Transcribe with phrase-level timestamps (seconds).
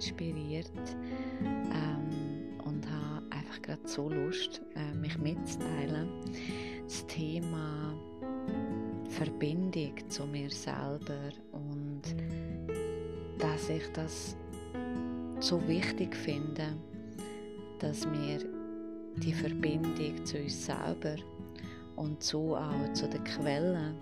[0.00, 0.70] inspiriert
[1.42, 6.08] ähm, und habe einfach gerade so Lust, äh, mich mitzuteilen.
[6.84, 7.94] Das Thema
[9.10, 12.02] Verbindung zu mir selber und
[13.38, 14.36] dass ich das
[15.38, 16.76] so wichtig finde,
[17.78, 18.38] dass wir
[19.16, 21.16] die Verbindung zu uns selber
[21.96, 23.94] und so auch zu den Quellen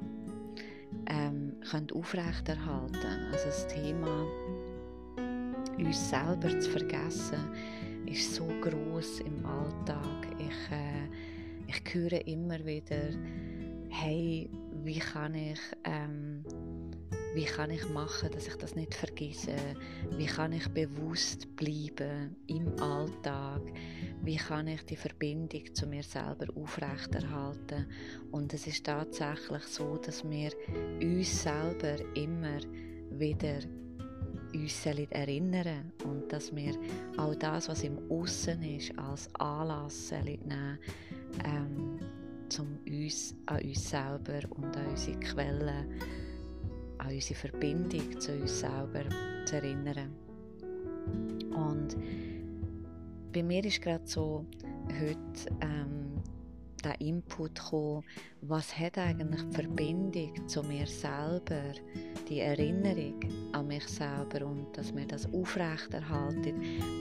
[1.07, 1.55] ähm,
[2.93, 3.33] können.
[3.33, 4.25] Also das Thema
[5.79, 7.39] uns selber zu vergessen
[8.07, 10.27] ist so groß im Alltag.
[10.39, 11.09] Ich, äh,
[11.67, 13.11] ich höre immer wieder,
[13.91, 14.51] hey,
[14.85, 16.45] wie kann ich ähm,
[17.35, 19.55] wie kann ich machen, dass ich das nicht vergesse?
[20.17, 23.61] Wie kann ich bewusst bleiben im Alltag?
[24.23, 27.87] Wie kann ich die Verbindung zu mir selber aufrechterhalten?
[28.33, 30.51] Und es ist tatsächlich so, dass wir
[31.01, 32.61] uns selber immer
[33.11, 33.61] wieder
[34.55, 36.75] uns erinnern und dass wir
[37.17, 40.79] auch das, was im Aussen ist, als Anlass nehmen
[41.45, 41.99] ähm,
[42.59, 45.87] um uns an uns selber und an unsere Quellen
[46.99, 49.05] an unsere Verbindung zu uns selber
[49.45, 50.11] zu erinnern.
[51.55, 51.97] Und
[53.33, 54.47] bei mir ist gerade so
[54.89, 56.23] heute ähm,
[56.85, 58.05] der Input gekommen,
[58.43, 61.73] was hat eigentlich die Verbindung zu mir selber,
[62.29, 63.21] die Erinnerung
[63.53, 66.55] an mich selber und dass mir das aufrechterhaltet,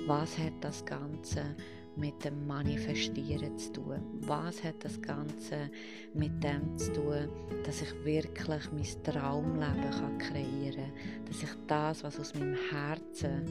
[0.08, 1.56] was hat das Ganze
[1.98, 4.02] mit dem Manifestieren zu tun?
[4.22, 5.70] Was hat das Ganze
[6.14, 7.30] mit dem zu tun,
[7.66, 11.26] dass ich wirklich mein Traumleben kann kreieren kann?
[11.26, 13.46] Dass ich das, was aus meinem Herzen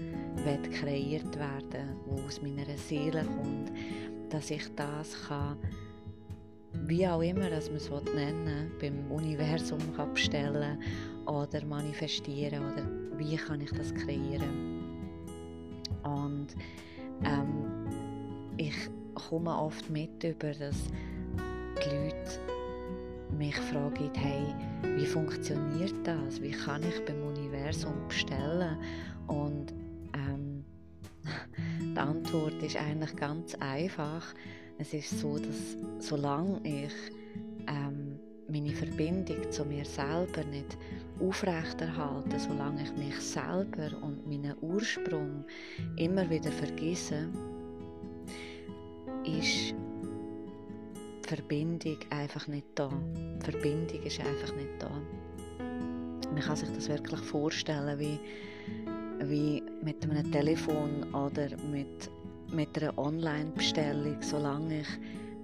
[0.44, 3.72] wird kreiert werden, was aus meiner Seele kommt,
[4.30, 5.58] dass ich das kann,
[6.72, 10.78] wie auch immer dass man es nennen beim Universum kann bestellen
[11.27, 14.77] oder manifestieren oder wie kann ich das kreieren?
[16.03, 16.49] Und
[17.25, 17.87] ähm,
[18.56, 18.75] ich
[19.15, 20.77] komme oft mit über, dass
[21.84, 22.41] die Leute
[23.37, 24.54] mich fragen, hey,
[24.97, 26.41] wie funktioniert das?
[26.41, 28.78] Wie kann ich beim Universum bestellen?
[29.27, 29.72] Und
[30.15, 30.65] ähm,
[31.94, 34.22] die Antwort ist eigentlich ganz einfach.
[34.78, 36.92] Es ist so, dass solange ich
[37.66, 40.76] ähm, meine Verbindung zu mir selber nicht
[41.20, 45.44] aufrechterhalte, solange ich mich selber und meinen Ursprung
[45.97, 47.28] immer wieder vergesse,
[49.25, 49.75] ist
[51.25, 52.91] die Verbindung einfach nicht da.
[53.41, 54.91] Die Verbindung ist einfach nicht da.
[56.32, 58.19] Man kann sich das wirklich vorstellen, wie,
[59.25, 62.10] wie mit einem Telefon oder mit,
[62.53, 64.17] mit einer Online-Bestellung.
[64.21, 64.89] Solange ich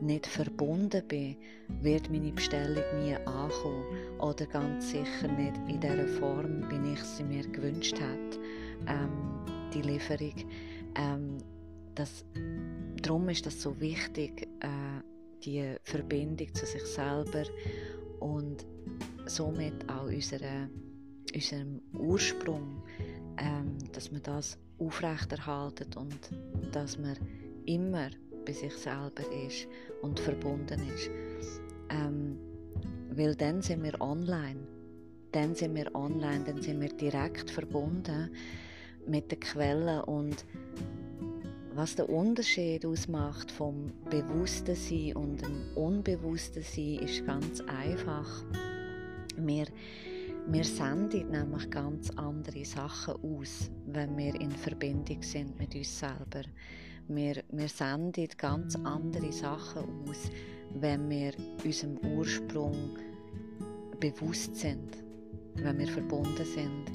[0.01, 1.37] nicht verbunden bin,
[1.81, 3.85] wird meine Bestellung nie ankommen.
[4.19, 8.41] Oder ganz sicher nicht in der Form, wie ich sie mir gewünscht habe,
[8.89, 10.35] ähm, die Lieferung.
[10.97, 11.39] Ähm,
[11.95, 12.25] das
[13.03, 15.03] darum ist das so wichtig, äh,
[15.45, 17.45] die Verbindung zu sich selber
[18.21, 18.65] und
[19.27, 20.69] somit auch unsere,
[21.35, 22.83] unserem Ursprung,
[23.39, 26.19] ähm, dass man das aufrechterhaltet und
[26.73, 27.17] dass man
[27.67, 28.09] immer
[28.45, 29.69] bei sich selber ist
[30.03, 31.11] und verbunden ist.
[31.91, 32.39] Ähm,
[33.11, 34.61] weil dann sind wir online.
[35.33, 38.31] Dann sind wir online, dann sind wir direkt verbunden
[39.07, 40.45] mit den Quellen und
[41.75, 48.45] was der Unterschied ausmacht vom bewussten Sein und dem unbewussten Sein, ist ganz einfach.
[49.37, 49.67] Wir,
[50.49, 56.43] wir senden nämlich ganz andere Sachen aus, wenn wir in Verbindung sind mit uns selber.
[57.09, 60.31] Wir, wir senden ganz andere Sachen aus,
[60.75, 61.33] wenn wir
[61.65, 62.97] unserem Ursprung
[64.01, 64.97] bewusst sind,
[65.57, 66.91] wenn wir verbunden sind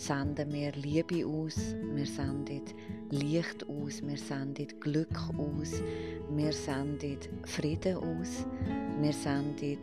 [0.00, 2.62] senden wir Liebe aus, wir senden
[3.10, 5.82] Licht aus, wir senden Glück aus,
[6.30, 8.46] wir senden Frieden aus,
[8.98, 9.78] wir senden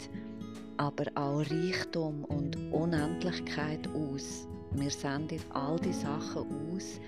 [0.78, 4.48] aber auch Reichtum und Unendlichkeit aus.
[4.72, 7.00] Wir senden all die Sachen aus,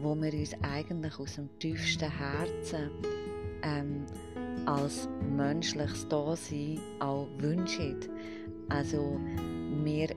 [0.00, 2.90] wo wir uns eigentlich aus dem tiefsten Herzen
[3.62, 4.04] ähm,
[4.66, 7.96] als menschliches Dasein auch wünschen.
[8.68, 9.18] Also
[9.82, 10.08] wir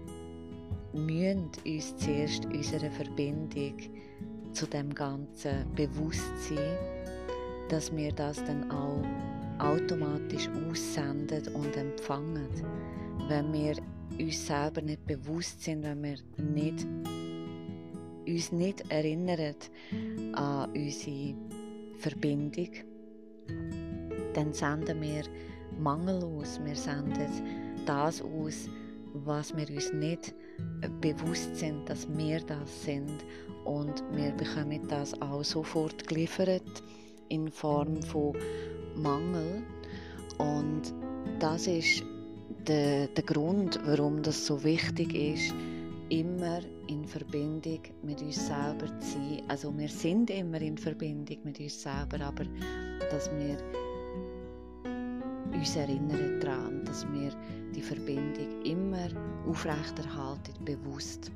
[0.93, 3.77] müssen uns zuerst unserer Verbindung
[4.53, 6.77] zu dem Ganzen bewusst sein,
[7.69, 9.03] dass wir das dann auch
[9.59, 12.49] automatisch aussenden und empfangen.
[13.27, 13.75] Wenn wir
[14.19, 16.85] uns selber nicht bewusst sind, wenn wir nicht,
[18.27, 19.55] uns nicht erinnern
[20.33, 21.35] an unsere
[21.97, 22.69] Verbindung,
[24.33, 25.23] dann senden wir
[25.79, 27.27] Mangel aus, wir senden
[27.85, 28.69] das aus,
[29.13, 30.33] was wir uns nicht
[31.01, 33.25] bewusst sind, dass wir das sind.
[33.65, 36.83] Und wir bekommen das auch sofort geliefert
[37.29, 38.33] in Form von
[38.95, 39.63] Mangel
[40.37, 40.93] und
[41.39, 42.03] das ist
[42.67, 45.53] der, der Grund, warum das so wichtig ist,
[46.09, 49.41] immer in Verbindung mit uns selber zu sein.
[49.47, 52.45] Also wir sind immer in Verbindung mit uns selber, aber
[53.11, 53.57] dass wir
[55.53, 57.31] uns erinnern daran, dass wir
[57.75, 59.09] die Verbindung immer
[59.47, 61.31] aufrechterhalten, bewusst.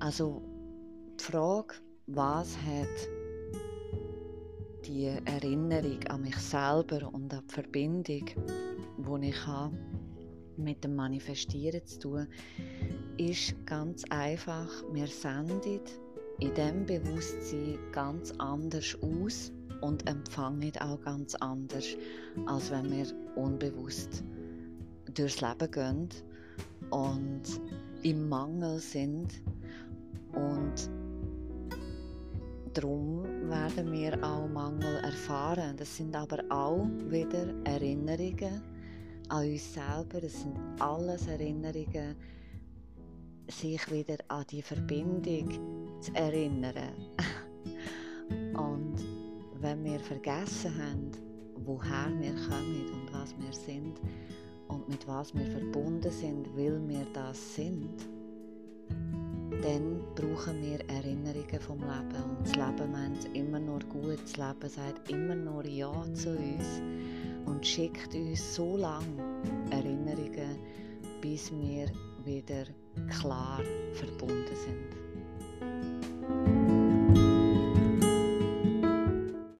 [0.00, 0.42] Also
[1.18, 1.74] die Frage,
[2.06, 3.19] was hat
[4.90, 8.24] die Erinnerung an mich selber und an die Verbindung,
[8.98, 9.76] die ich habe,
[10.56, 12.26] mit dem Manifestieren zu tun,
[13.16, 14.68] ist ganz einfach.
[14.92, 15.80] Wir senden
[16.40, 21.96] in dem Bewusstsein ganz anders aus und empfangen auch ganz anders,
[22.46, 24.24] als wenn wir unbewusst
[25.14, 26.08] durchs Leben gehen
[26.90, 27.42] und
[28.02, 29.40] im Mangel sind
[30.32, 30.90] und
[32.74, 35.76] darum werden wir auch Mangel erfahren.
[35.76, 38.62] Das sind aber auch wieder Erinnerungen
[39.28, 40.20] an uns selber.
[40.20, 42.16] Das sind alles Erinnerungen,
[43.48, 46.94] sich wieder an die Verbindung zu erinnern.
[48.54, 48.96] Und
[49.60, 51.10] wenn wir vergessen haben,
[51.64, 54.00] woher wir kommen und was wir sind
[54.68, 58.08] und mit was wir verbunden sind, weil wir das sind,
[59.62, 62.22] dann brauchen wir Erinnerungen vom Leben.
[62.24, 64.18] Und das Leben meint immer nur gut.
[64.22, 66.80] Das Leben sagt immer nur Ja zu uns
[67.46, 69.04] und schickt uns so lange
[69.70, 70.56] Erinnerungen,
[71.20, 71.86] bis wir
[72.24, 72.64] wieder
[73.08, 73.60] klar
[73.94, 75.00] verbunden sind.